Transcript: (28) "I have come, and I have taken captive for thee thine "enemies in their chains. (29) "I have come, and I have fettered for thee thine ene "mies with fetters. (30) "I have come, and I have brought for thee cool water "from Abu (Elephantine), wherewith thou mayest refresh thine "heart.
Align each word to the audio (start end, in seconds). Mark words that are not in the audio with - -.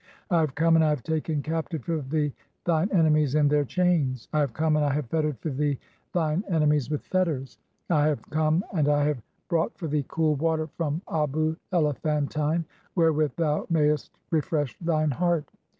(28) 0.29 0.35
"I 0.35 0.39
have 0.41 0.55
come, 0.55 0.75
and 0.75 0.83
I 0.83 0.89
have 0.89 1.03
taken 1.03 1.43
captive 1.43 1.83
for 1.83 2.01
thee 2.01 2.33
thine 2.65 2.89
"enemies 2.91 3.35
in 3.35 3.47
their 3.47 3.63
chains. 3.63 4.25
(29) 4.31 4.31
"I 4.31 4.41
have 4.41 4.53
come, 4.53 4.75
and 4.75 4.83
I 4.83 4.93
have 4.95 5.05
fettered 5.05 5.37
for 5.37 5.51
thee 5.51 5.77
thine 6.11 6.43
ene 6.51 6.63
"mies 6.67 6.89
with 6.89 7.03
fetters. 7.03 7.59
(30) 7.89 7.99
"I 8.01 8.07
have 8.07 8.29
come, 8.31 8.65
and 8.73 8.89
I 8.89 9.03
have 9.03 9.21
brought 9.47 9.77
for 9.77 9.87
thee 9.87 10.05
cool 10.07 10.33
water 10.33 10.65
"from 10.75 11.03
Abu 11.07 11.55
(Elephantine), 11.71 12.65
wherewith 12.95 13.33
thou 13.35 13.67
mayest 13.69 14.09
refresh 14.31 14.75
thine 14.79 15.11
"heart. 15.11 15.47